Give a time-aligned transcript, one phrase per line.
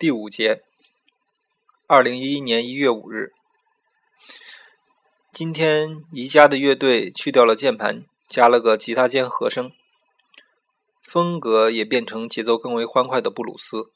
[0.00, 0.62] 第五节，
[1.86, 3.34] 二零一一年一月五日，
[5.30, 9.70] 今天宜家的乐队去掉了键盘，加了个吉他兼和声，
[11.02, 13.90] 风格也变成节奏更为欢快的布鲁斯。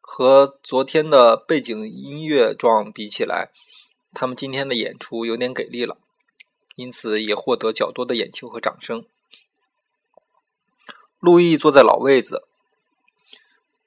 [0.00, 3.50] 和昨天的背景音乐状比起来，
[4.14, 5.98] 他们今天的演出有点给力了，
[6.76, 9.04] 因此也获得较多的眼球和掌声。
[11.18, 12.48] 路易坐在老位子。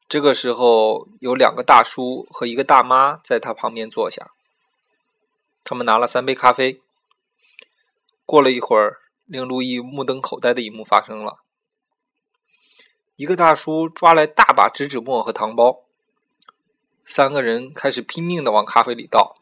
[0.08, 4.32] 这个时候，有两个大叔和一个大妈在他旁边坐下。
[5.64, 6.80] 他们拿了三杯咖啡。
[8.24, 11.40] 过了一会儿，令路易目瞪口呆的一幕发生了：
[13.16, 15.82] 一个大叔抓来大把纸纸墨和糖包，
[17.04, 19.36] 三个人开始拼命的往咖啡里倒。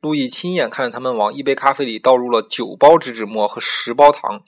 [0.00, 4.44] 路易亲眼看着他们往一杯咖啡里倒入了九包纸纸墨和十包糖，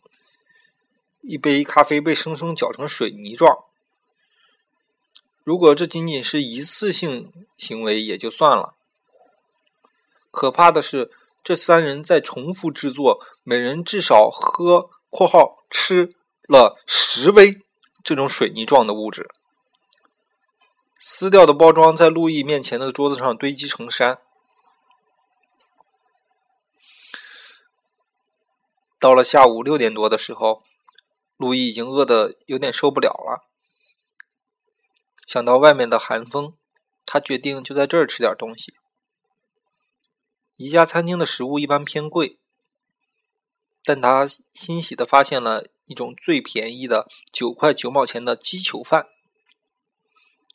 [1.23, 3.65] 一杯咖啡被生生搅成水泥状。
[5.43, 8.75] 如果这仅仅是一次性行为也就算了，
[10.31, 11.11] 可怕的是，
[11.43, 16.13] 这三人在重复制作，每人至少喝（括号吃
[16.47, 17.63] 了十杯）
[18.05, 19.29] 这种水泥状的物质。
[20.99, 24.21] 撕掉的包装在路易面前的桌子上堆积成山。
[28.99, 30.63] 到了下午六点多的时候，
[31.39, 33.50] 路易已经饿得有点受不了了。
[35.31, 36.57] 想到外面的寒风，
[37.07, 38.75] 他决定就在这儿吃点东西。
[40.57, 42.37] 宜家餐厅的食物一般偏贵，
[43.85, 49.07] 但他欣喜的发现了一种最便宜的九块九毛钱的鸡球饭，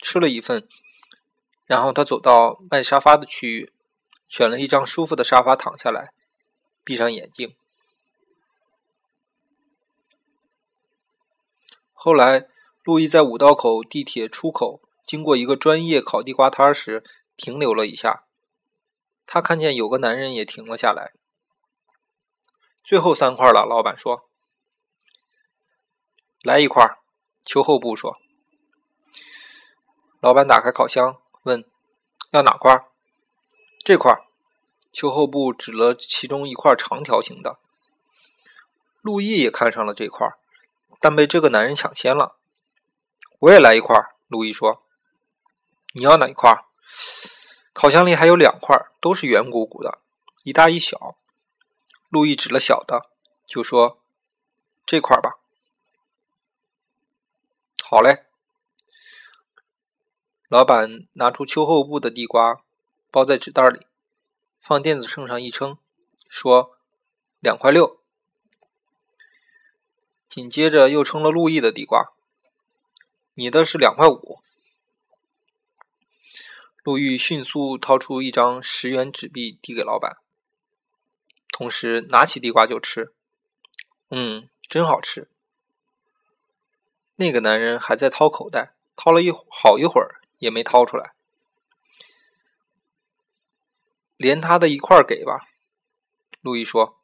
[0.02, 0.68] 吃了一份，
[1.66, 3.72] 然后他走到卖沙发的区域，
[4.30, 6.12] 选了一张舒服的沙发躺下来，
[6.84, 7.56] 闭上眼睛。
[11.94, 12.50] 后来。
[12.86, 17.04] 路易在五道口地铁出口经过一个专业烤地瓜摊时，
[17.36, 18.26] 停留了一下。
[19.26, 21.14] 他看见有个男人也停了下来。
[22.84, 24.30] 最后三块了，老板说
[26.46, 27.00] ：“来一块。”
[27.42, 28.20] 秋后部说。
[30.20, 31.66] 老板打开烤箱，问
[32.30, 32.86] ：“要哪块？”
[33.84, 34.16] 这块。
[34.94, 37.58] 秋后部指了其中一块长条形的。
[39.02, 40.28] 路易也看上了这块，
[41.00, 42.38] 但被这个男人抢先了。
[43.46, 43.96] 我也来一块，
[44.28, 44.84] 路易说
[45.94, 46.66] ：“你要哪一块？”
[47.74, 50.00] 烤箱里还有两块，都是圆鼓鼓的，
[50.44, 51.16] 一大一小。
[52.10, 53.12] 路易指了小的，
[53.46, 54.02] 就说
[54.84, 55.38] ：“这块吧。”
[57.86, 58.26] 好嘞。
[60.48, 62.64] 老板拿出秋后部的地瓜，
[63.12, 63.86] 包在纸袋里，
[64.60, 65.78] 放电子秤上一称，
[66.28, 66.76] 说
[67.40, 68.00] ：“两块六。”
[70.28, 72.15] 紧接着又称了路易的地瓜。
[73.38, 74.40] 你的是两块五。
[76.84, 80.18] 陆毅迅速掏出一张十元纸币递给老板，
[81.52, 83.14] 同时拿起地瓜就吃。
[84.10, 85.30] 嗯，真好吃。
[87.16, 91.14] 那个男人还在掏口袋，掏了一好一会儿也没掏出来。
[94.16, 95.50] 连他的一块给吧，
[96.40, 97.02] 路易说。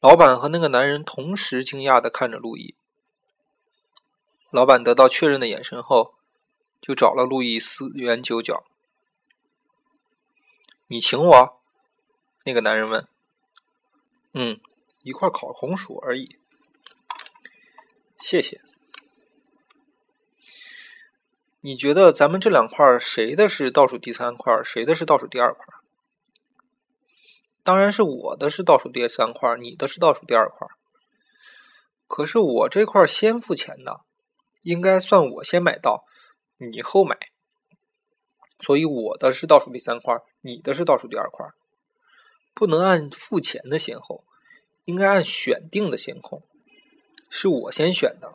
[0.00, 2.76] 老板和那个男人同时惊讶的看着路易。
[4.56, 6.14] 老板得到确认的眼神后，
[6.80, 8.64] 就找了路易斯元九角。
[10.86, 11.60] 你请我？
[12.46, 13.06] 那个男人问。
[14.32, 14.58] 嗯，
[15.02, 16.38] 一块烤红薯而已。
[18.18, 18.62] 谢谢。
[21.60, 25.66] 你觉得咱们这两块谁的是倒数第三块，谁的是倒数第二块？
[27.62, 30.66] 当然是我的是倒数第三块，你的是倒数第二块。
[32.08, 34.05] 可是我这块先付钱的。
[34.66, 36.04] 应该算我先买到，
[36.56, 37.16] 你后买，
[38.58, 41.46] 所以我的是倒数第三块，你的是倒数第二块，
[42.52, 44.24] 不能按付钱的先后，
[44.84, 46.42] 应该按选定的先后，
[47.30, 48.34] 是我先选的。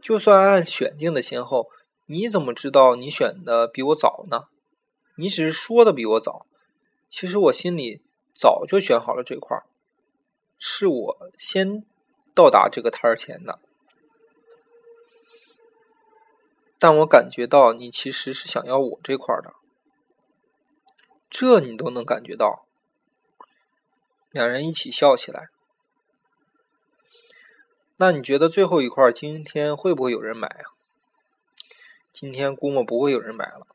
[0.00, 1.68] 就算按选定的先后，
[2.06, 4.44] 你怎么知道你选的比我早呢？
[5.18, 6.46] 你只是说的比我早，
[7.10, 8.00] 其实我心里
[8.34, 9.62] 早就选好了这块，
[10.58, 11.84] 是我先
[12.34, 13.60] 到达这个摊儿前的。
[16.84, 19.54] 但我感觉到你其实是想要我这块的，
[21.30, 22.66] 这你都能感觉到。
[24.30, 25.48] 两人一起笑起来。
[27.96, 30.76] 那你觉得最后一块今天会不会有人买啊？
[32.12, 33.66] 今天估摸不会有人买了，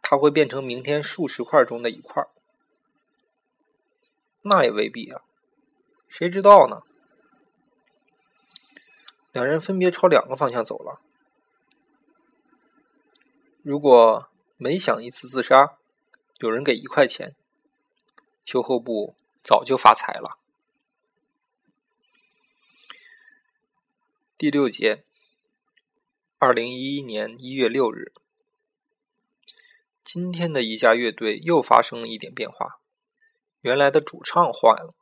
[0.00, 2.26] 它会变成明天数十块中的一块。
[4.40, 5.20] 那也未必啊，
[6.08, 6.80] 谁知道呢？
[9.32, 11.00] 两人分别朝两个方向走了。
[13.62, 15.78] 如果每想一次自杀，
[16.38, 17.34] 有人给一块钱，
[18.44, 20.38] 秋后部早就发财了。
[24.36, 25.04] 第六节，
[26.38, 28.12] 二零一一年一月六日，
[30.02, 32.80] 今天的一家乐队又发生了一点变化，
[33.60, 34.94] 原来的主唱换了。